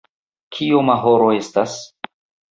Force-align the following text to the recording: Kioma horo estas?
Kioma 0.55 0.95
horo 1.11 1.27
estas? 1.41 1.75